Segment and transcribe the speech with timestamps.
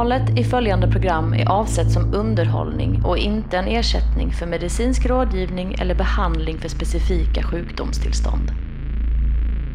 [0.00, 5.74] Innehållet i följande program är avsett som underhållning och inte en ersättning för medicinsk rådgivning
[5.78, 8.52] eller behandling för specifika sjukdomstillstånd.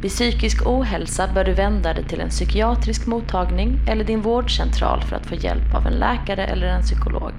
[0.01, 5.15] Vid psykisk ohälsa bör du vända dig till en psykiatrisk mottagning eller din vårdcentral för
[5.15, 7.33] att få hjälp av en läkare eller en psykolog.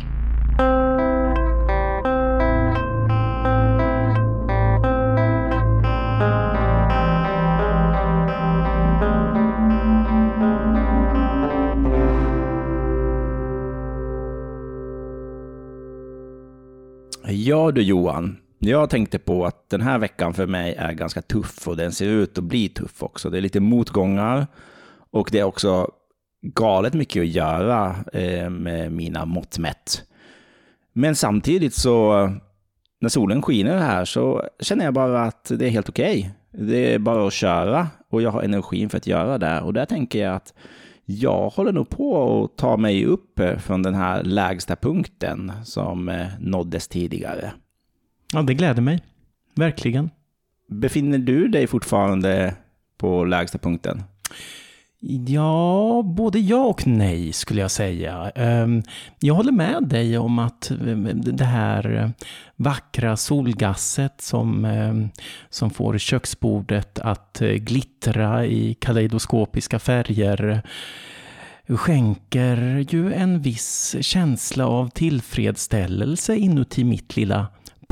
[17.66, 21.68] Ja du Johan, jag tänkte på att den här veckan för mig är ganska tuff
[21.68, 23.30] och den ser ut att bli tuff också.
[23.30, 24.46] Det är lite motgångar
[25.10, 25.90] och det är också
[26.42, 30.02] galet mycket att göra eh, med mina mått mätt.
[30.92, 32.26] Men samtidigt så,
[33.00, 36.18] när solen skiner här så känner jag bara att det är helt okej.
[36.52, 36.66] Okay.
[36.68, 39.60] Det är bara att köra och jag har energin för att göra det.
[39.60, 40.54] Och där tänker jag att
[41.04, 46.26] jag håller nog på att ta mig upp från den här lägsta punkten som eh,
[46.40, 47.52] nåddes tidigare.
[48.32, 49.02] Ja, det gläder mig.
[49.54, 50.10] Verkligen.
[50.68, 52.54] Befinner du dig fortfarande
[52.98, 54.02] på lägsta punkten?
[55.00, 58.30] Ja, både ja och nej skulle jag säga.
[58.34, 58.82] Ehm,
[59.20, 62.12] jag håller med dig om att ehm, det här
[62.56, 65.08] vackra solgasset som, ehm,
[65.50, 70.62] som får köksbordet att eh, glittra i kaleidoskopiska färger
[71.68, 77.46] skänker ju en viss känsla av tillfredsställelse inuti mitt lilla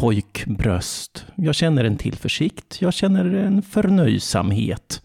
[0.05, 1.27] pojkbröst.
[1.35, 5.03] Jag känner en tillförsikt, jag känner en förnöjsamhet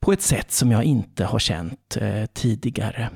[0.00, 3.10] på ett sätt som jag inte har känt eh, tidigare.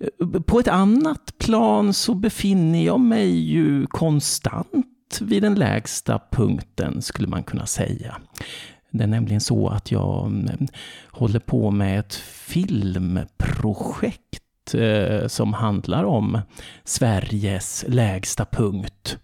[0.00, 0.08] Eh,
[0.40, 7.28] på ett annat plan så befinner jag mig ju konstant vid den lägsta punkten, skulle
[7.28, 8.16] man kunna säga.
[8.90, 10.68] Det är nämligen så att jag mm,
[11.10, 14.41] håller på med ett filmprojekt
[14.74, 16.40] eh, som handlar om
[16.84, 19.18] Sveriges lägsta punkt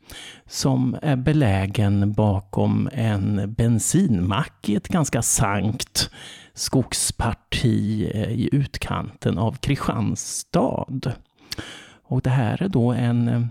[0.46, 6.10] som är belägen bakom en bensinmack i ett ganska sankt
[6.54, 11.12] skogsparti eh, i utkanten av Kristianstad.
[12.02, 13.42] Och det här är då en, eh,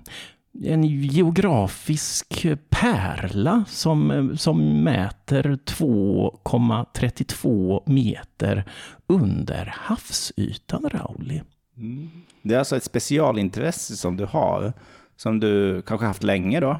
[0.64, 8.64] en geografisk pärla som, eh, som mäter 2,32 meter
[9.08, 11.42] under havsytan, Rauli.
[11.78, 12.10] Mm.
[12.42, 14.74] Det är alltså ett specialintresse som du har,
[15.16, 16.80] som du kanske haft länge då?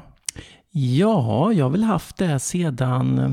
[0.70, 3.32] Ja, jag har väl haft det sedan eh,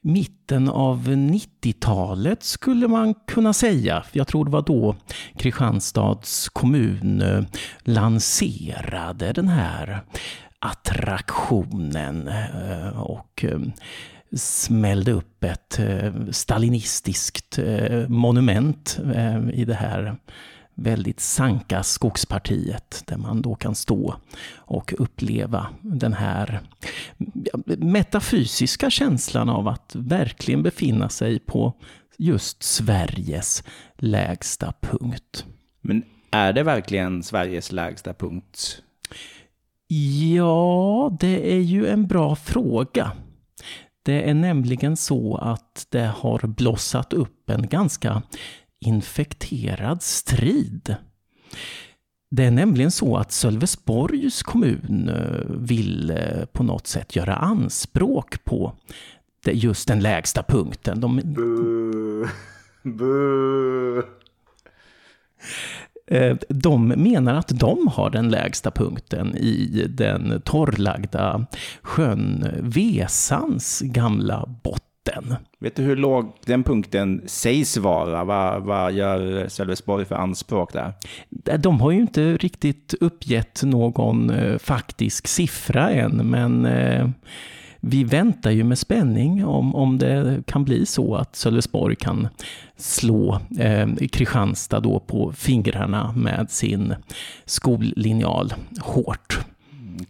[0.00, 4.04] mitten av 90-talet skulle man kunna säga.
[4.12, 4.96] Jag tror det var då
[5.36, 7.44] Kristianstads kommun eh,
[7.80, 10.00] lanserade den här
[10.58, 13.44] attraktionen eh, och
[14.36, 15.80] smällde upp ett
[16.30, 17.58] stalinistiskt
[18.08, 18.98] monument
[19.52, 20.16] i det här
[20.74, 24.14] väldigt sanka skogspartiet där man då kan stå
[24.56, 26.60] och uppleva den här
[27.78, 31.74] metafysiska känslan av att verkligen befinna sig på
[32.18, 33.64] just Sveriges
[33.98, 35.46] lägsta punkt.
[35.80, 38.82] Men är det verkligen Sveriges lägsta punkt?
[40.34, 43.12] Ja, det är ju en bra fråga.
[44.02, 48.22] Det är nämligen så att det har blossat upp en ganska
[48.80, 50.96] infekterad strid.
[52.30, 58.44] Det är nämligen så att Sölvesborgs kommun eh, vill eh, på något sätt göra anspråk
[58.44, 58.72] på
[59.46, 61.00] just den lägsta punkten.
[61.00, 61.20] De...
[61.24, 62.28] Buh.
[62.98, 64.04] Buh.
[66.06, 71.46] Eh, de menar att de har den lägsta punkten i den torrlagda
[71.82, 74.93] sjön Vesans gamla botten.
[75.58, 78.24] Vet du hur låg den punkten sägs vara?
[78.24, 80.92] Vad, vad gör Sölvesborg för anspråk där?
[81.58, 87.08] De har ju inte riktigt uppgett någon eh, faktisk siffra än, men eh,
[87.80, 92.28] vi väntar ju med spänning om, om det kan bli så att Sölvesborg kan
[92.76, 96.94] slå eh, Kristianstad då på fingrarna med sin
[97.44, 99.44] skollinjal hårt.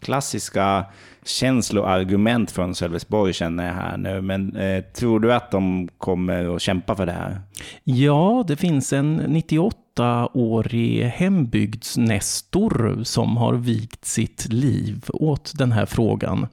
[0.00, 0.84] Klassiska
[1.25, 4.20] känsloargument från Sölvesborg känner jag här nu.
[4.20, 7.40] Men eh, tror du att de kommer att kämpa för det här?
[7.84, 16.46] Ja, det finns en 98-årig hembygdsnestor som har vigt sitt liv åt den här frågan.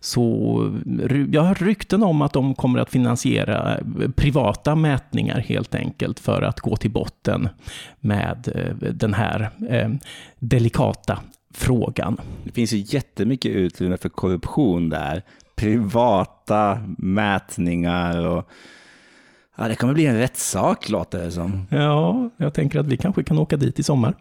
[0.00, 0.80] Så
[1.32, 6.42] jag har rykten om att de kommer att finansiera eh, privata mätningar helt enkelt för
[6.42, 7.48] att gå till botten
[8.00, 9.90] med eh, den här eh,
[10.38, 11.18] delikata
[11.54, 12.20] frågan.
[12.44, 15.22] Det finns ju jättemycket utrymme för korruption där.
[15.56, 18.50] Privata mätningar och
[19.56, 21.66] Ja, det kommer bli en rättssak låter det som.
[21.70, 24.14] Ja, jag tänker att vi kanske kan åka dit i sommar.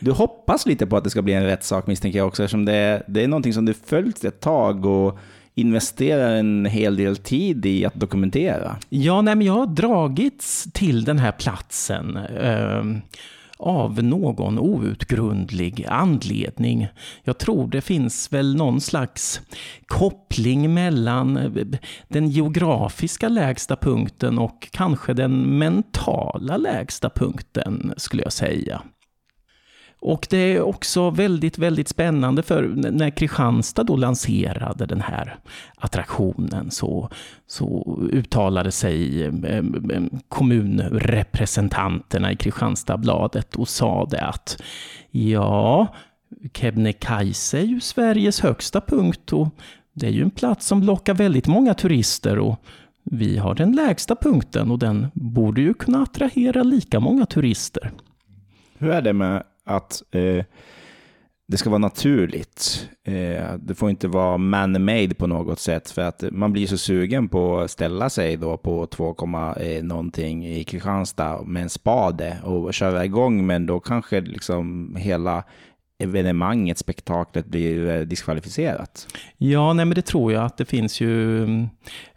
[0.00, 2.72] Du hoppas lite på att det ska bli en rättssak misstänker jag också, eftersom det
[2.72, 5.18] är, det är någonting som du följt ett tag och
[5.54, 8.76] investerar en hel del tid i att dokumentera.
[8.88, 12.16] Ja, nej, men jag har dragits till den här platsen.
[12.16, 12.84] Eh,
[13.56, 16.88] av någon outgrundlig anledning.
[17.24, 19.40] Jag tror det finns väl någon slags
[19.86, 21.66] koppling mellan eh,
[22.08, 28.82] den geografiska lägsta punkten och kanske den mentala lägsta punkten, skulle jag säga.
[30.00, 32.62] Och det är också väldigt, väldigt spännande för
[32.92, 35.38] när Kristianstad då lanserade den här
[35.76, 37.08] attraktionen så,
[37.46, 39.30] så uttalade sig
[40.28, 44.62] kommunrepresentanterna i Kristianstadsbladet och sa det att
[45.10, 45.86] ja,
[46.54, 49.48] Kebnekaise är ju Sveriges högsta punkt och
[49.92, 52.60] det är ju en plats som lockar väldigt många turister och
[53.04, 57.92] vi har den lägsta punkten och den borde ju kunna attrahera lika många turister.
[58.78, 60.44] Hur är det med att eh,
[61.48, 62.88] det ska vara naturligt.
[63.04, 67.28] Eh, det får inte vara man-made på något sätt, för att man blir så sugen
[67.28, 69.16] på att ställa sig då på 2,
[69.60, 75.44] eh, någonting i Kristianstad med en spade och köra igång, men då kanske liksom hela
[75.98, 79.08] evenemanget, spektaklet blir eh, diskvalificerat?
[79.36, 81.68] Ja, nej men det tror jag att det finns ju, mm,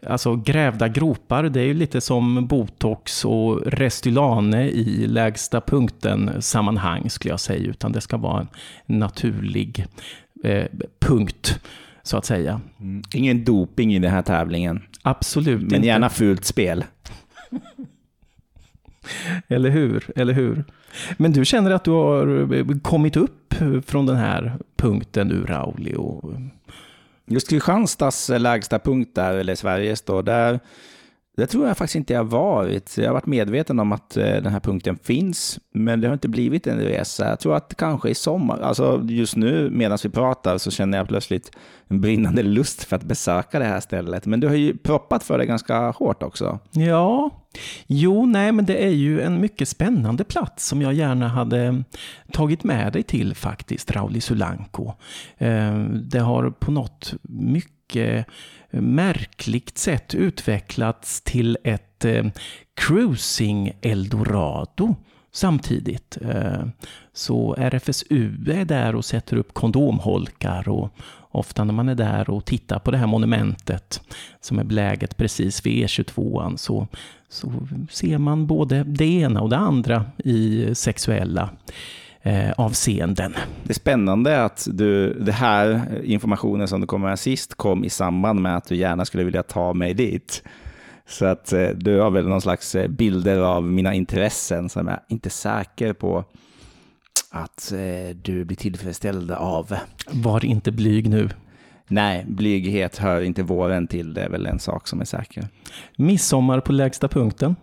[0.06, 7.10] alltså grävda gropar, det är ju lite som botox och Restylane i lägsta punkten sammanhang
[7.10, 8.40] skulle jag säga, utan det ska vara
[8.86, 9.86] en naturlig
[10.44, 10.66] eh,
[11.00, 11.60] punkt
[12.02, 12.60] så att säga.
[12.80, 13.02] Mm.
[13.14, 14.82] Ingen doping i den här tävlingen.
[15.02, 15.86] Absolut Men inte.
[15.86, 16.84] gärna fult spel.
[19.48, 20.10] Eller hur?
[20.16, 20.64] Eller hur?
[21.16, 23.54] Men du känner att du har eh, kommit upp
[23.86, 25.94] från den här punkten ur Rauli?
[25.96, 26.32] Och...
[27.26, 30.60] Just Kristianstads lägsta punkt där, eller Sveriges då, där
[31.36, 32.98] det tror jag faktiskt inte jag varit.
[32.98, 36.28] Jag har varit medveten om att eh, den här punkten finns, men det har inte
[36.28, 37.28] blivit en resa.
[37.28, 41.08] Jag tror att kanske i sommar, alltså just nu medan vi pratar så känner jag
[41.08, 41.56] plötsligt
[41.88, 44.26] en brinnande lust för att besöka det här stället.
[44.26, 46.58] Men du har ju proppat för det ganska hårt också.
[46.70, 47.30] Ja,
[47.86, 51.84] jo, nej, men det är ju en mycket spännande plats som jag gärna hade
[52.32, 54.92] tagit med dig till faktiskt, Rauli Sulanko.
[55.38, 58.26] Eh, det har på något mycket
[58.70, 62.24] märkligt sätt utvecklats till ett eh,
[62.74, 64.94] cruising eldorado
[65.32, 66.18] samtidigt.
[66.22, 66.64] Eh,
[67.12, 70.90] så RFSU är där och sätter upp kondomholkar och
[71.30, 74.00] ofta när man är där och tittar på det här monumentet
[74.40, 76.86] som är beläget precis vid E22 så,
[77.28, 77.52] så
[77.90, 81.50] ser man både det ena och det andra i sexuella
[82.22, 83.34] eh, avseenden.
[83.64, 87.90] Det är spännande att du, det här informationen som du kom med sist kom i
[87.90, 90.42] samband med att du gärna skulle vilja ta mig dit.
[91.06, 95.00] Så att eh, du har väl någon slags eh, bilder av mina intressen som jag
[95.08, 96.24] inte är säker på
[97.30, 99.76] att eh, du blir tillfredsställd av.
[100.10, 101.28] Var inte blyg nu.
[101.88, 105.48] Nej, blyghet hör inte våren till, det är väl en sak som är säker.
[105.96, 107.56] Midsommar på lägsta punkten.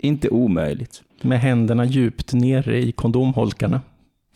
[0.00, 1.02] Inte omöjligt.
[1.22, 3.80] Med händerna djupt nere i kondomholkarna.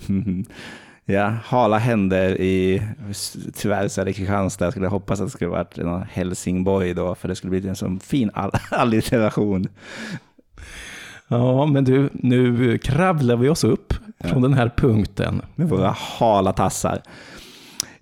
[1.05, 2.83] ja, hala händer i,
[3.55, 4.65] tyvärr så är det Kristianstad.
[4.65, 7.77] Jag skulle hoppas att det skulle varit någon Helsingborg då, för det skulle bli en
[7.77, 9.69] sån fin all alliteration.
[11.29, 14.29] Ja, men du, nu kravlar vi oss upp ja.
[14.29, 15.43] från den här punkten.
[15.55, 17.03] Med våra hala tassar.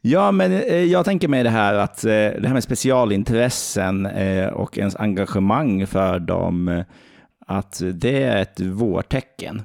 [0.01, 4.47] Ja, men eh, jag tänker mig det här att eh, det här med specialintressen eh,
[4.47, 6.85] och ens engagemang för dem
[7.49, 9.63] att det är ett vårtecken.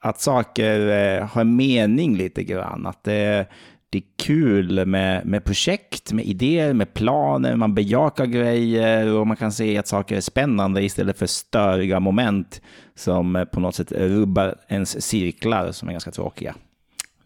[0.00, 2.86] Att saker eh, har mening lite grann.
[2.86, 3.46] Att det,
[3.90, 9.36] det är kul med, med projekt, med idéer, med planer, man bejakar grejer och man
[9.36, 12.62] kan se att saker är spännande istället för störiga moment
[12.94, 16.54] som eh, på något sätt rubbar ens cirklar som är ganska tråkiga.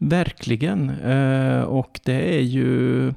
[0.04, 3.12] Verkligen, eh, och det är ju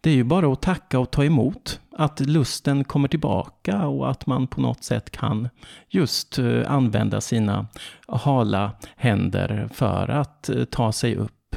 [0.00, 1.80] det är ju bara att tacka och ta emot.
[1.98, 5.48] Att lusten kommer tillbaka och att man på något sätt kan
[5.88, 7.66] just eh, använda sina
[8.08, 11.56] hala händer för att eh, ta sig upp.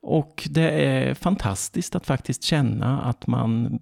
[0.00, 3.78] Och det är fantastiskt att faktiskt känna att man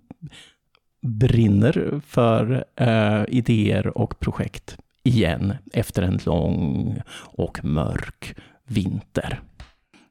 [1.02, 9.40] brinner för eh, idéer och projekt igen efter en lång och mörk vinter.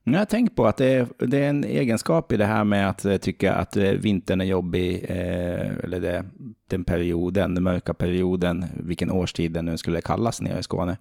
[0.07, 2.89] Jag har tänkt på att det är, det är en egenskap i det här med
[2.89, 6.25] att eh, tycka att eh, vintern är jobbig, eh, eller det,
[6.69, 10.97] den perioden, den mörka perioden, vilken årstid den nu skulle kallas nere i Skåne.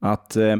[0.00, 0.56] Att eh,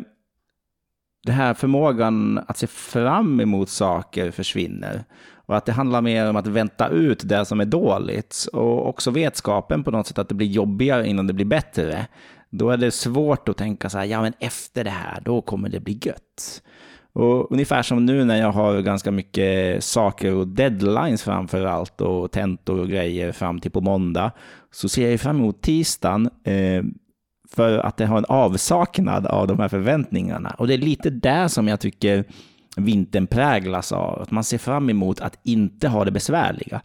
[1.25, 5.05] den här förmågan att se fram emot saker försvinner.
[5.35, 8.47] Och att det handlar mer om att vänta ut det som är dåligt.
[8.53, 12.07] Och också vetskapen på något sätt att det blir jobbigare innan det blir bättre.
[12.51, 15.69] Då är det svårt att tänka så här, ja men efter det här, då kommer
[15.69, 16.63] det bli gött.
[17.17, 22.33] Och ungefär som nu när jag har ganska mycket saker och deadlines framför allt och
[22.33, 24.31] tentor och grejer fram till på måndag,
[24.71, 26.85] så ser jag fram emot tisdagen eh,
[27.51, 30.55] för att det har en avsaknad av de här förväntningarna.
[30.59, 32.25] Och det är lite där som jag tycker
[32.77, 34.23] vintern präglas av.
[34.23, 36.81] Att man ser fram emot att inte ha det besvärliga.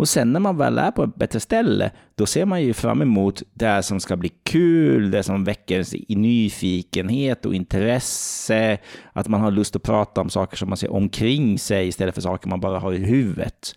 [0.00, 3.02] Och sen när man väl är på ett bättre ställe, då ser man ju fram
[3.02, 8.78] emot det som ska bli kul, det som väcker nyfikenhet och intresse,
[9.12, 12.22] att man har lust att prata om saker som man ser omkring sig istället för
[12.22, 13.74] saker man bara har i huvudet.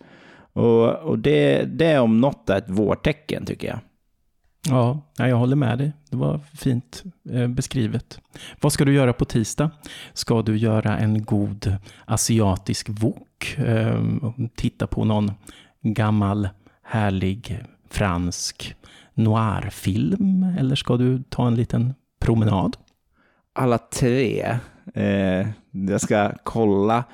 [0.52, 3.78] Och, och det, det om något är ett vårtecken tycker jag.
[4.68, 5.92] Ja, jag håller med dig.
[6.10, 8.20] Det var fint eh, beskrivet.
[8.60, 9.70] Vad ska du göra på tisdag?
[10.12, 13.58] Ska du göra en god asiatisk wok?
[13.58, 14.00] Eh,
[14.56, 15.32] titta på någon
[15.84, 16.48] gammal
[16.82, 17.58] härlig
[17.90, 18.74] fransk
[19.14, 20.54] noirfilm?
[20.58, 22.76] Eller ska du ta en liten promenad?
[23.52, 24.58] Alla tre.
[24.94, 27.04] Eh, jag ska kolla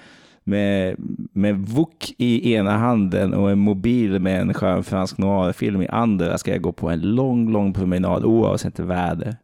[0.45, 0.97] med,
[1.33, 6.39] med Vuk i ena handen och en mobil med en skön fransk noirfilm i andra
[6.39, 9.37] ska jag gå på en lång, lång promenad oavsett väder.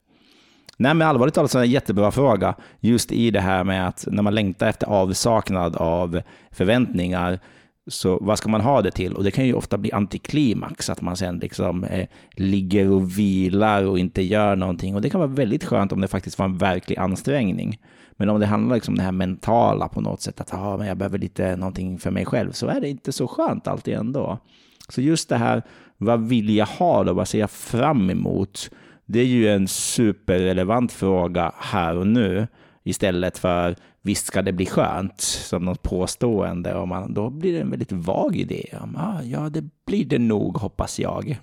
[0.79, 2.55] Nej, men allvarligt talat så är det en jättebra fråga.
[2.81, 7.39] Just i det här med att när man längtar efter avsaknad av förväntningar,
[7.87, 9.15] så vad ska man ha det till?
[9.15, 13.85] Och det kan ju ofta bli antiklimax, att man sen liksom eh, ligger och vilar
[13.85, 14.95] och inte gör någonting.
[14.95, 17.81] Och det kan vara väldigt skönt om det faktiskt var en verklig ansträngning.
[18.17, 20.87] Men om det handlar liksom om det här mentala på något sätt, att ah, men
[20.87, 24.39] jag behöver lite någonting för mig själv, så är det inte så skönt alltid ändå.
[24.89, 25.63] Så just det här,
[25.97, 27.13] vad vill jag ha då?
[27.13, 28.71] Vad ser jag fram emot?
[29.07, 32.47] Det är ju en superrelevant fråga här och nu
[32.85, 33.77] istället för
[34.07, 37.93] visst ska det bli skönt som något påstående och man, då blir det en väldigt
[37.93, 38.65] vag idé.
[38.83, 41.39] Om, ah, ja, det blir det nog hoppas jag.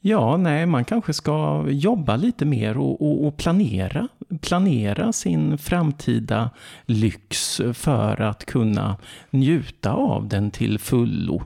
[0.00, 4.08] Ja, nej, man kanske ska jobba lite mer och, och, och, planera.
[4.40, 6.50] Planera sin framtida
[6.86, 8.96] lyx för att kunna
[9.30, 11.42] njuta av den till fullo.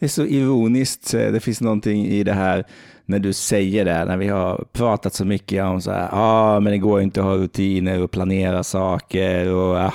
[0.00, 2.64] Det är så ironiskt, det finns någonting i det här
[3.06, 6.60] när du säger det, när vi har pratat så mycket om så här, ja, ah,
[6.60, 9.94] men det går inte att ha rutiner och planera saker och ah,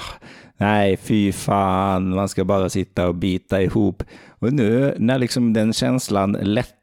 [0.57, 4.03] nej, fy fan, man ska bara sitta och bita ihop.
[4.27, 6.31] Och nu när liksom den känslan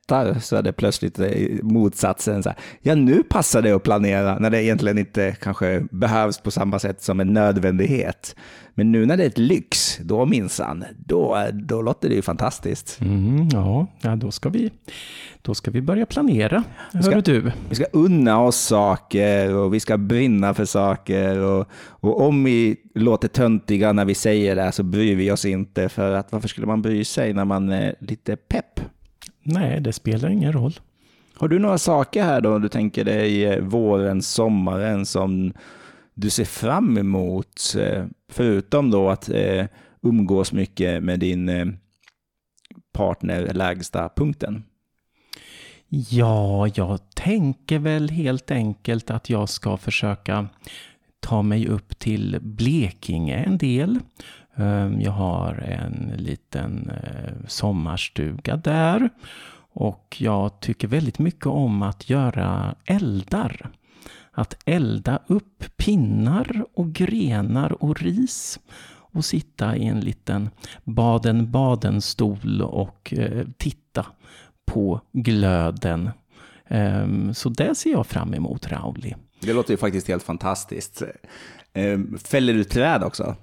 [0.02, 1.18] lättar så är det plötsligt
[1.62, 2.42] motsatsen.
[2.42, 6.50] Så här, ja, nu passar det att planera när det egentligen inte kanske behövs på
[6.50, 8.36] samma sätt som en nödvändighet.
[8.74, 13.00] Men nu när det är ett lyx, då minsann, då, då låter det ju fantastiskt.
[13.00, 14.70] Mm, ja, ja då, ska vi,
[15.42, 17.52] då ska vi börja planera, vi ska, du.
[17.68, 21.38] Vi ska unna oss saker och vi ska brinna för saker.
[21.38, 21.66] Och,
[22.00, 25.88] och om vi låter töntiga när vi säger det så bryr vi oss inte.
[25.88, 28.80] För att varför skulle man bry sig när man är lite pepp?
[29.42, 30.80] Nej, det spelar ingen roll.
[31.34, 35.52] Har du några saker här då, du tänker dig våren, sommaren som
[36.14, 37.74] du ser fram emot?
[37.78, 39.66] Eh, förutom då att eh,
[40.02, 41.66] umgås mycket med din eh,
[42.92, 44.64] partner, lägsta punkten.
[45.88, 50.48] Ja, jag tänker väl helt enkelt att jag ska försöka
[51.20, 53.98] ta mig upp till Blekinge en del.
[54.56, 59.10] Ehm, jag har en liten eh, sommarstuga där
[59.74, 63.70] och jag tycker väldigt mycket om att göra eldar
[64.32, 68.60] att elda upp pinnar och grenar och ris
[69.12, 70.50] och sitta i en liten
[70.84, 74.06] Baden-Baden-stol och eh, titta
[74.66, 76.10] på glöden.
[76.68, 79.14] Ehm, så det ser jag fram emot, Rauli.
[79.40, 81.02] Det låter ju faktiskt helt fantastiskt.
[81.72, 83.36] Ehm, fäller du träd också?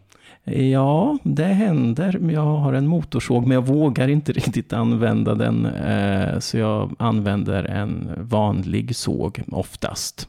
[0.52, 2.20] Ja, det händer.
[2.32, 5.66] Jag har en motorsåg, men jag vågar inte riktigt använda den.
[5.66, 10.28] Eh, så jag använder en vanlig såg oftast.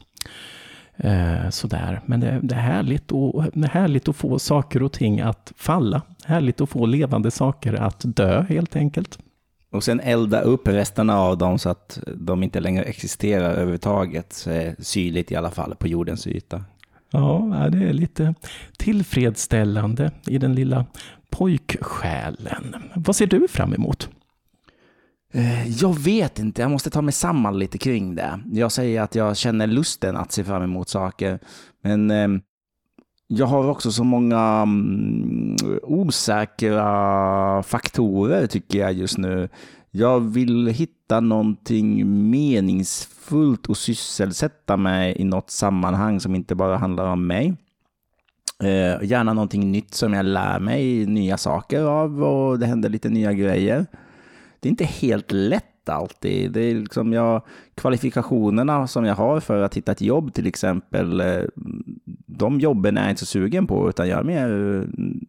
[0.95, 2.01] Eh, sådär.
[2.05, 5.53] Men det, det, är härligt och, det är härligt att få saker och ting att
[5.55, 6.01] falla.
[6.25, 9.19] Härligt att få levande saker att dö helt enkelt.
[9.71, 14.47] Och sen elda upp resterna av dem så att de inte längre existerar överhuvudtaget,
[14.79, 16.63] syrligt i alla fall, på jordens yta.
[17.11, 18.35] Ja, det är lite
[18.77, 20.85] tillfredsställande i den lilla
[21.29, 22.75] pojksjälen.
[22.95, 24.09] Vad ser du fram emot?
[25.33, 28.39] Eh, jag vet inte, jag måste ta mig samman lite kring det.
[28.51, 31.39] Jag säger att jag känner lusten att se fram emot saker,
[31.83, 32.41] men ehm,
[33.27, 39.49] jag har också så många mm, osäkra faktorer tycker jag just nu.
[39.91, 47.05] Jag vill hitta någonting meningsfullt och sysselsätta mig i något sammanhang som inte bara handlar
[47.05, 47.53] om mig.
[48.63, 53.09] Eh, gärna någonting nytt som jag lär mig nya saker av och det händer lite
[53.09, 53.85] nya grejer.
[54.59, 56.51] Det är inte helt lätt alltid.
[56.51, 57.41] Det är liksom jag,
[57.75, 61.43] kvalifikationerna som jag har för att hitta ett jobb till exempel, eh,
[62.25, 65.25] de jobben är jag inte så sugen på, utan jag är mer mm,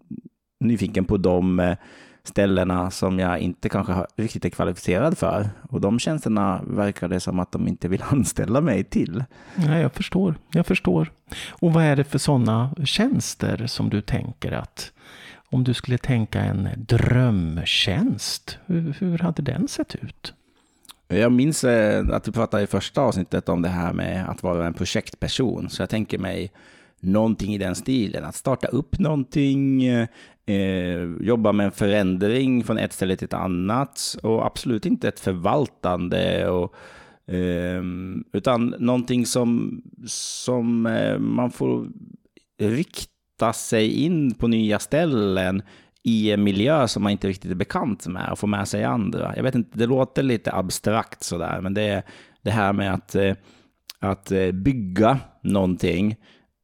[0.61, 1.77] nyfiken på de eh,
[2.25, 5.51] ställena som jag inte kanske riktigt är kvalificerad för.
[5.71, 9.25] Och de tjänsterna verkar det som att de inte vill anställa mig till.
[9.57, 10.35] Ja, jag förstår.
[10.53, 11.13] Jag förstår.
[11.51, 14.93] Och vad är det för sådana tjänster som du tänker att
[15.51, 20.35] om du skulle tänka en drömtjänst, hur, hur hade den sett ut?
[21.09, 24.67] Jag minns eh, att du pratade i första avsnittet om det här med att vara
[24.67, 26.53] en projektperson, så jag tänker mig
[27.03, 28.25] någonting i den stilen.
[28.25, 30.09] Att starta upp någonting, eh,
[30.47, 35.21] eh, jobba med en förändring från ett ställe till ett annat och absolut inte ett
[35.21, 36.49] förvaltande.
[36.49, 36.75] Och,
[37.35, 37.83] eh,
[38.33, 41.89] utan någonting som, som eh, man får
[42.61, 45.63] rikta sig in på nya ställen
[46.05, 49.37] i en miljö som man inte riktigt är bekant med och få med sig andra.
[49.37, 52.03] Jag vet inte, det låter lite abstrakt sådär, men det är
[52.43, 53.35] det här med att, eh,
[53.99, 56.17] att eh, bygga någonting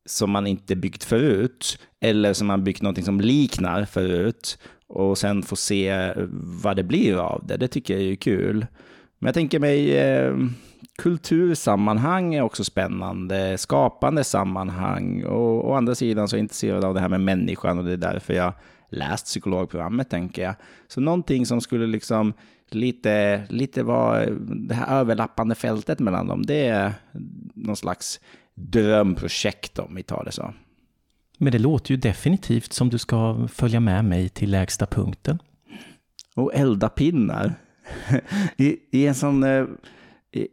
[0.09, 5.43] som man inte byggt förut, eller som man byggt någonting som liknar förut, och sen
[5.43, 6.13] få se eh,
[6.63, 7.57] vad det blir av det.
[7.57, 8.67] Det tycker jag är kul.
[9.19, 10.35] Men jag tänker mig eh,
[10.99, 16.95] kultursammanhang är också spännande, skapande sammanhang, och å andra sidan så är jag intresserad av
[16.95, 18.53] det här med människan och det är därför jag
[18.91, 20.55] läst psykologprogrammet, tänker jag.
[20.89, 22.33] Så någonting som skulle liksom
[22.71, 26.93] lite, lite vara det här överlappande fältet mellan dem, det är
[27.55, 28.21] någon slags
[28.59, 30.55] drömprojekt om vi tar det så.
[31.39, 35.39] Men det låter ju definitivt som du ska följa med mig till lägsta punkten.
[36.35, 37.55] Och elda pinnar.
[38.57, 39.43] I, I, en sån...
[39.43, 39.65] Eh,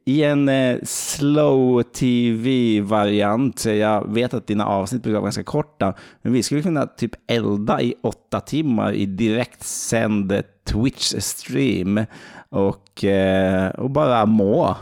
[0.06, 6.34] I en eh, slow tv-variant, jag vet att dina avsnitt brukar vara ganska korta, men
[6.34, 12.06] vi skulle kunna typ elda i åtta timmar i direktsänd Twitch-stream
[12.50, 14.76] och, eh, och bara må.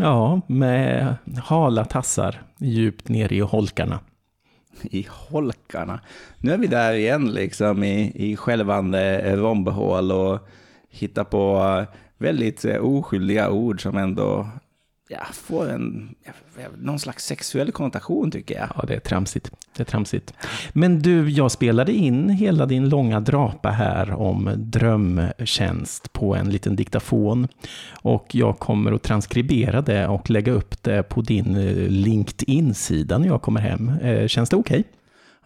[0.00, 4.00] Ja, med hala tassar djupt ner i holkarna.
[4.82, 6.00] I holkarna?
[6.38, 10.48] Nu är vi där igen liksom i, i skälvande rombehål och
[10.90, 11.84] hittar på
[12.18, 14.48] väldigt eh, oskyldiga ord som ändå
[15.08, 16.14] ja, får en,
[16.78, 18.68] någon slags sexuell konnotation tycker jag.
[18.76, 19.50] Ja, det är tramsigt.
[19.76, 20.34] Det är tramsigt.
[20.72, 26.76] Men du, jag spelade in hela din långa drapa här om drömtjänst på en liten
[26.76, 27.48] diktafon.
[27.90, 33.26] Och jag kommer att transkribera det och lägga upp det på din eh, LinkedIn-sida när
[33.26, 33.88] jag kommer hem.
[33.88, 34.80] Eh, känns det okej?
[34.80, 34.97] Okay?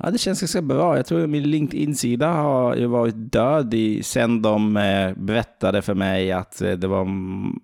[0.04, 0.96] Ja, det känns ganska bra.
[0.96, 5.94] Jag tror att min LinkedIn-sida har ju varit död i, sen de eh, berättade för
[5.94, 7.06] mig att eh, det var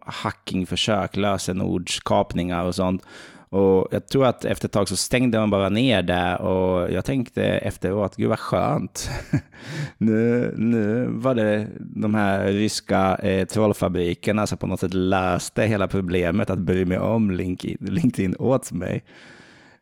[0.06, 3.02] hackingförsök, lösenordskapningar och sånt.
[3.50, 7.04] Och jag tror att efter ett tag så stängde man bara ner det och jag
[7.04, 9.10] tänkte efteråt, gud vad skönt.
[9.98, 15.88] nu, nu var det de här ryska eh, trollfabrikerna som på något sätt löste hela
[15.88, 19.04] problemet att bry mig om LinkedIn, LinkedIn åt mig.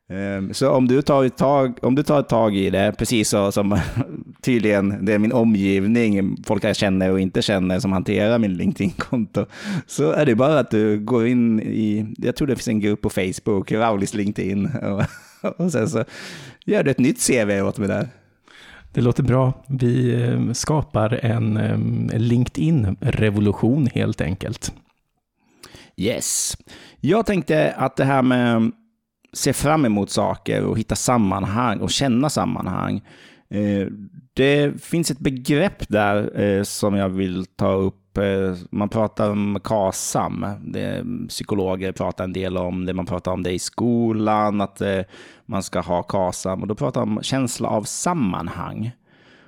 [0.09, 3.29] Ehm, så om du, tar ett tag, om du tar ett tag i det, precis
[3.29, 3.79] så som
[4.41, 9.47] tydligen det är min omgivning, folk jag känner och inte känner som hanterar min LinkedIn-konto,
[9.87, 13.01] så är det bara att du går in i, jag tror det finns en grupp
[13.03, 15.03] på Facebook, Raulis LinkedIn, och,
[15.61, 16.05] och sen så
[16.65, 18.09] gör du ett nytt CV åt mig där.
[18.93, 19.53] Det låter bra.
[19.67, 24.73] Vi ehm, skapar en ehm, LinkedIn-revolution helt enkelt.
[25.97, 26.57] Yes.
[27.01, 28.73] Jag tänkte att det här med
[29.37, 33.03] se fram emot saker och hitta sammanhang och känna sammanhang.
[33.51, 33.87] Eh,
[34.35, 38.19] det finns ett begrepp där eh, som jag vill ta upp.
[38.19, 40.47] Eh, man pratar om KASAM.
[41.29, 42.95] Psykologer pratar en del om det.
[42.95, 44.83] Man pratar om det i skolan, att
[45.47, 46.63] man ska ha KASAM.
[46.63, 48.91] Och då pratar man om känsla av sammanhang.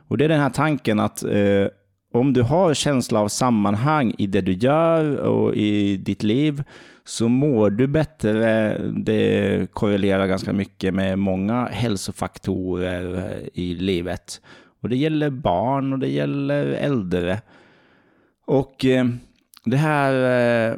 [0.08, 1.24] Och det är den här tanken att
[2.14, 6.62] om du har känsla av sammanhang i det du gör och i ditt liv
[7.08, 8.78] så mår du bättre.
[8.78, 14.40] Det korrelerar ganska mycket med många hälsofaktorer i livet.
[14.80, 17.40] Och det gäller barn och det gäller äldre.
[18.46, 19.06] Och eh,
[19.64, 20.76] det här eh,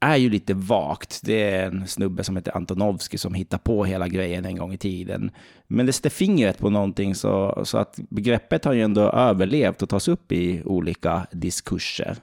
[0.00, 1.20] är ju lite vagt.
[1.24, 4.78] Det är en snubbe som heter Antonovski som hittar på hela grejen en gång i
[4.78, 5.30] tiden.
[5.66, 9.88] Men det sätter fingret på någonting så, så att begreppet har ju ändå överlevt och
[9.88, 12.16] tas upp i olika diskurser.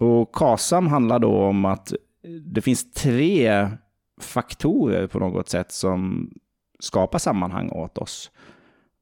[0.00, 1.92] Och KASAM handlar då om att
[2.44, 3.68] det finns tre
[4.20, 6.30] faktorer på något sätt som
[6.78, 8.30] skapar sammanhang åt oss.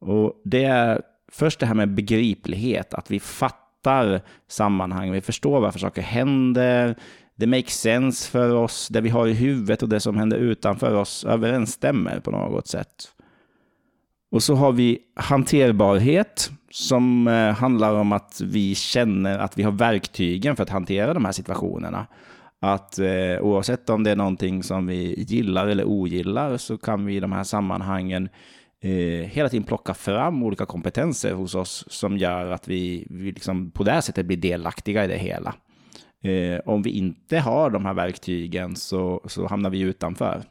[0.01, 5.79] Och det är först det här med begriplighet, att vi fattar sammanhang, vi förstår varför
[5.79, 6.97] saker händer,
[7.35, 10.95] det makes sense för oss, det vi har i huvudet och det som händer utanför
[10.95, 13.13] oss överensstämmer på något sätt.
[14.31, 19.73] Och så har vi hanterbarhet som eh, handlar om att vi känner att vi har
[19.73, 22.07] verktygen för att hantera de här situationerna.
[22.65, 27.17] Att eh, oavsett om det är någonting som vi gillar eller ogillar så kan vi
[27.17, 28.29] i de här sammanhangen
[28.81, 33.71] eh, hela tiden plocka fram olika kompetenser hos oss som gör att vi, vi liksom
[33.71, 35.55] på det här sättet blir delaktiga i det hela.
[36.25, 40.43] Eh, om vi inte har de här verktygen så, så hamnar vi utanför.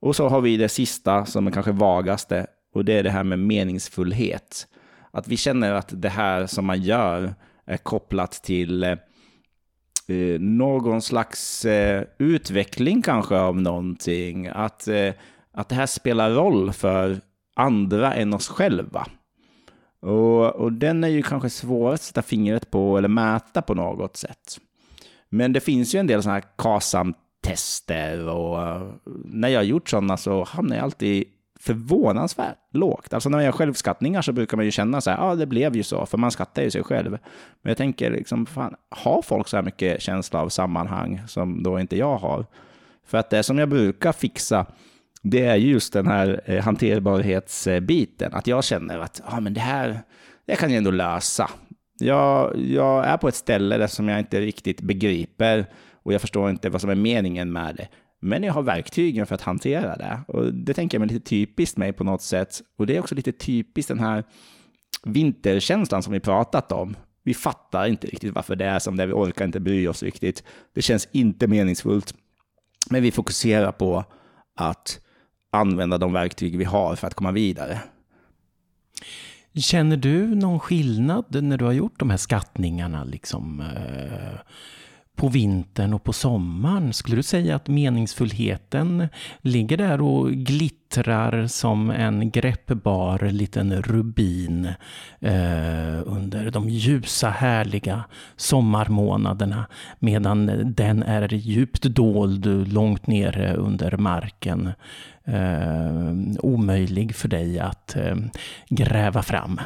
[0.00, 3.24] Och så har vi det sista som är kanske vagaste och det är det här
[3.24, 4.66] med meningsfullhet.
[5.10, 7.34] Att vi känner att det här som man gör
[7.66, 8.96] är kopplat till eh,
[10.10, 14.46] eh, någon slags eh, utveckling kanske av någonting.
[14.46, 15.12] Att, eh,
[15.52, 17.20] att det här spelar roll för
[17.56, 19.06] andra än oss själva.
[20.00, 24.16] Och, och den är ju kanske svår att sätta fingret på eller mäta på något
[24.16, 24.58] sätt.
[25.28, 28.88] Men det finns ju en del sådana här KASAM-tester och eh,
[29.24, 31.24] när jag har gjort sådana så hamnar jag alltid
[31.60, 33.14] förvånansvärt lågt.
[33.14, 35.46] Alltså när man gör självskattningar så brukar man ju känna så här, ja ah, det
[35.46, 37.10] blev ju så, för man skattar ju sig själv.
[37.62, 41.80] Men jag tänker, liksom, fan, har folk så här mycket känsla av sammanhang som då
[41.80, 42.46] inte jag har?
[43.06, 44.66] För att det som jag brukar fixa,
[45.22, 48.34] det är just den här eh, hanterbarhetsbiten.
[48.34, 50.00] Att jag känner att ah, men det här
[50.46, 51.50] det kan jag ändå lösa.
[51.98, 55.66] Jag, jag är på ett ställe där som jag inte riktigt begriper
[56.02, 57.88] och jag förstår inte vad som är meningen med det.
[58.20, 60.20] Men jag har verktygen för att hantera det.
[60.28, 62.62] Och det tänker jag mig lite typiskt mig på något sätt.
[62.78, 64.24] Och det är också lite typiskt den här
[65.04, 66.96] vinterkänslan som vi pratat om.
[67.22, 69.06] Vi fattar inte riktigt varför det är som det är.
[69.06, 70.44] Vi orkar inte bry oss riktigt.
[70.74, 72.14] Det känns inte meningsfullt.
[72.90, 74.04] Men vi fokuserar på
[74.56, 75.00] att
[75.52, 77.80] använda de verktyg vi har för att komma vidare.
[79.54, 83.04] Känner du någon skillnad när du har gjort de här skattningarna?
[83.04, 84.38] Liksom, eh,
[85.16, 86.92] på vintern och på sommaren?
[86.92, 89.08] Skulle du säga att meningsfullheten
[89.40, 94.64] ligger där och glittrar som en greppbar liten rubin
[95.20, 98.04] eh, under de ljusa härliga
[98.36, 99.66] sommarmånaderna
[99.98, 104.72] medan den är djupt dold långt nere under marken?
[105.24, 108.16] Eh, omöjlig för dig att eh,
[108.68, 109.60] gräva fram.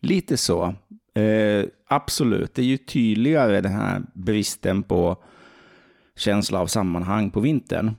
[0.00, 0.74] Lite så.
[1.18, 5.16] Eh, absolut, det är ju tydligare den här bristen på
[6.16, 7.94] känsla av sammanhang på vintern.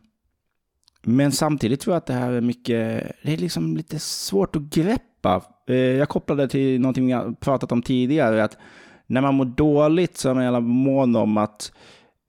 [1.04, 4.62] Men samtidigt tror jag att det här är mycket, det är liksom lite svårt att
[4.62, 5.44] greppa.
[5.68, 8.58] Eh, jag kopplade till någonting vi har pratat om tidigare, att
[9.08, 11.72] när man mår dåligt så är man jävla mån om att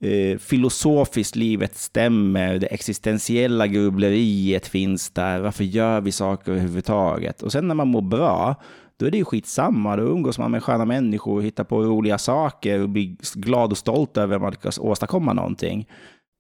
[0.05, 7.43] eh, filosofiskt livet stämmer, det existentiella grubbleriet finns där, varför gör vi saker överhuvudtaget?
[7.43, 8.55] Och sen när man mår bra,
[9.01, 9.97] då är det ju skitsamma.
[9.97, 13.79] Då umgås man med sköna människor och hittar på roliga saker och blir glad och
[13.79, 15.89] stolt över att man lyckas åstadkomma någonting.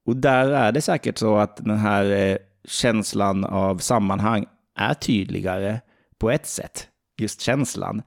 [0.06, 2.36] Och där är det säkert så att den här eh,
[2.68, 4.46] känslan av sammanhang
[4.78, 5.80] är tydligare
[6.18, 6.88] på ett sätt,
[7.20, 8.02] just känslan.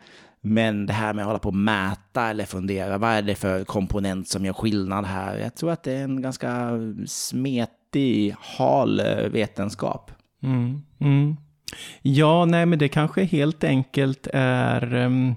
[0.45, 3.63] Men det här med att hålla på och mäta eller fundera, vad är det för
[3.63, 5.37] komponent som gör skillnad här?
[5.37, 6.69] Jag tror att det är en ganska
[7.07, 10.11] smetig, hal eh, vetenskap.
[10.43, 11.37] Mm, mm.
[12.01, 15.35] Ja, nej men det kanske helt enkelt är um,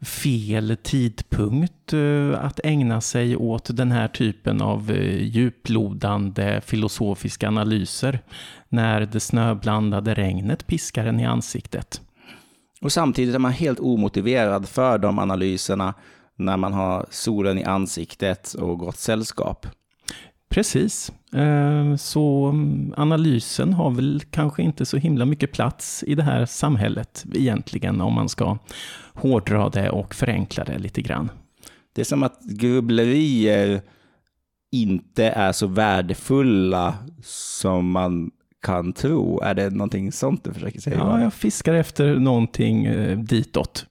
[0.00, 8.18] fel tidpunkt uh, att ägna sig åt den här typen av uh, djuplodande filosofiska analyser
[8.68, 12.00] när det snöblandade regnet piskar en i ansiktet.
[12.80, 15.94] Och samtidigt är man helt omotiverad för de analyserna
[16.36, 19.66] när man har solen i ansiktet och gott sällskap.
[20.48, 21.12] Precis.
[21.32, 26.46] Eh, så mm, analysen har väl kanske inte så himla mycket plats i det här
[26.46, 28.58] samhället egentligen, om man ska
[29.14, 31.30] hårdra det och förenkla det lite grann.
[31.92, 33.82] Det är som att grubblerier
[34.72, 38.30] inte är så värdefulla som man
[38.64, 39.40] kan tro.
[39.40, 40.96] Är det någonting sånt du försöker säga?
[40.96, 43.86] Ja, jag fiskar efter någonting eh, ditåt.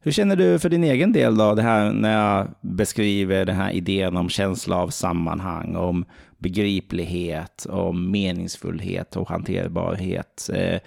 [0.00, 3.70] Hur känner du för din egen del då, det här när jag beskriver den här
[3.70, 6.04] idén om känsla av sammanhang, om
[6.38, 10.50] begriplighet, om meningsfullhet och hanterbarhet.
[10.54, 10.80] Eh,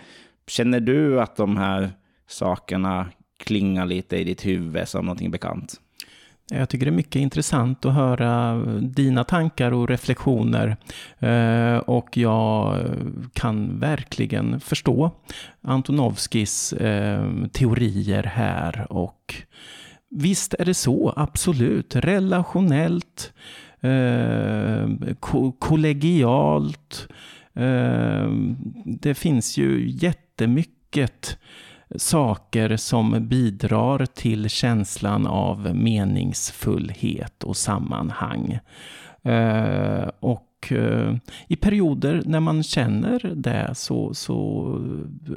[0.48, 1.92] känner du att de här
[2.28, 3.10] sakerna
[3.44, 5.76] klingar lite i ditt huvud som någonting bekant?
[6.52, 10.78] Jag tycker det är mycket intressant att höra dina tankar och reflektioner.
[11.20, 12.78] Eh, och jag
[13.34, 15.12] kan verkligen förstå
[15.62, 18.88] Antonovskis eh, teorier här.
[18.90, 19.36] Och
[20.10, 21.96] visst är det så, absolut.
[21.96, 23.34] Relationellt,
[23.82, 24.88] eh,
[25.60, 27.08] kollegialt.
[28.86, 31.38] Det finns ju jättemycket
[31.96, 38.60] saker som bidrar till känslan av meningsfullhet och sammanhang.
[39.22, 41.16] Eh, och eh,
[41.48, 44.66] i perioder när man känner det så, så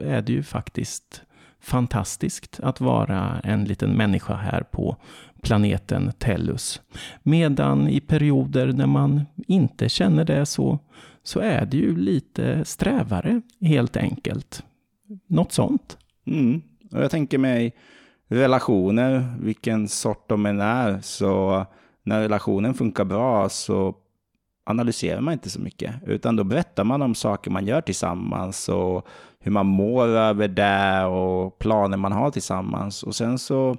[0.02, 1.22] är det ju faktiskt
[1.60, 4.96] fantastiskt att vara en liten människa här på
[5.42, 6.80] planeten Tellus.
[7.22, 10.78] Medan i perioder när man inte känner det så,
[11.22, 14.64] så är det ju lite strävare helt enkelt.
[15.26, 15.98] Något sånt.
[16.26, 16.62] Mm.
[16.92, 17.74] Och jag tänker mig
[18.28, 21.66] relationer, vilken sort de än är, så
[22.02, 23.94] när relationen funkar bra så
[24.64, 29.06] analyserar man inte så mycket, utan då berättar man om saker man gör tillsammans och
[29.40, 33.02] hur man mår över det och planer man har tillsammans.
[33.02, 33.76] Och sen så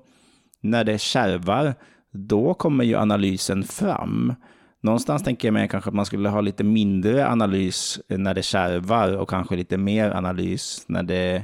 [0.61, 1.73] när det kärvar,
[2.11, 4.33] då kommer ju analysen fram.
[4.81, 9.17] Någonstans tänker jag mig kanske att man skulle ha lite mindre analys när det kärvar
[9.17, 11.43] och kanske lite mer analys när det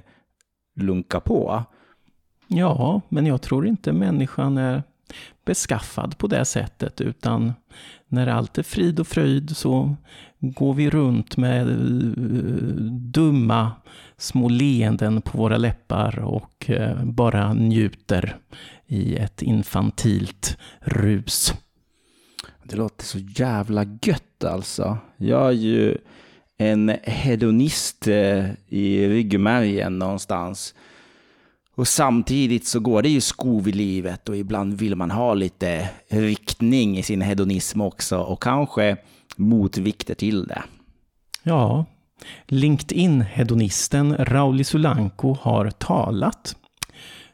[0.82, 1.64] lunkar på.
[2.48, 4.84] Ja, men jag tror inte människan är
[5.46, 7.54] beskaffad på det sättet, utan
[8.08, 9.96] när allt är frid och fröjd så
[10.40, 11.76] går vi runt med eh,
[12.92, 13.72] dumma
[14.18, 18.38] små leenden på våra läppar och eh, bara njuter
[18.88, 21.54] i ett infantilt rus.
[22.64, 24.98] Det låter så jävla gött alltså.
[25.18, 25.98] Jag är ju
[26.62, 30.74] en hedonist eh, i ryggmärgen någonstans.
[31.76, 35.90] Och samtidigt så går det ju skov i livet och ibland vill man ha lite
[36.10, 38.98] riktning i sin hedonism också och kanske
[39.36, 40.64] motvikter till det.
[41.44, 41.86] Ja,
[42.48, 46.56] LinkedIn-hedonisten Rauli Sulanko har talat.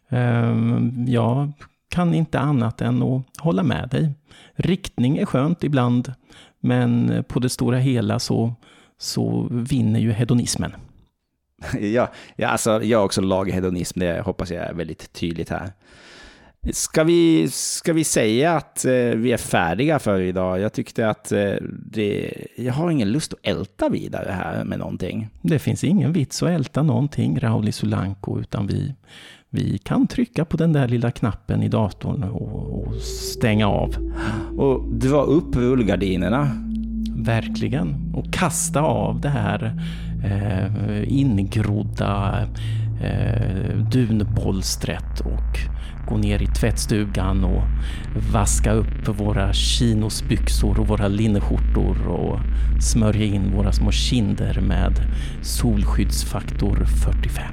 [0.09, 1.51] Ehm, jag
[1.89, 4.13] kan inte annat än att hålla med dig.
[4.55, 6.13] Riktning är skönt ibland,
[6.59, 8.53] men på det stora hela så,
[8.97, 10.75] så vinner ju hedonismen.
[11.79, 15.71] ja, ja, alltså jag har också laghedonism, det hoppas jag är väldigt tydligt här.
[16.71, 20.59] Ska vi, ska vi säga att eh, vi är färdiga för idag?
[20.59, 21.53] Jag tyckte att eh,
[21.91, 25.29] det, jag har ingen lust att älta vidare här med någonting.
[25.41, 28.93] Det finns ingen vits att älta någonting, Rauli Sulanko, utan vi,
[29.49, 32.95] vi kan trycka på den där lilla knappen i datorn och, och
[33.35, 33.95] stänga av.
[34.57, 36.64] Och dra upp rullgardinerna.
[37.25, 38.11] Verkligen.
[38.13, 39.73] Och kasta av det här
[40.23, 42.41] eh, ingrodda
[43.01, 45.59] eh, dunbolstret och
[46.09, 47.63] gå ner i tvättstugan och
[48.33, 52.39] vaska upp våra chinosbyxor och våra linneskjortor och
[52.79, 54.93] smörja in våra små kinder med
[55.41, 57.45] solskyddsfaktor 45.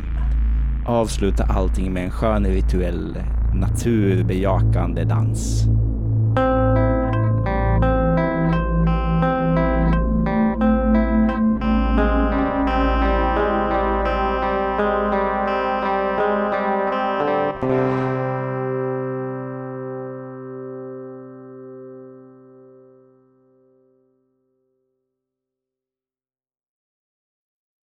[0.87, 3.17] Avsluta allting med en skön rituell
[3.55, 5.67] naturbejakande dans.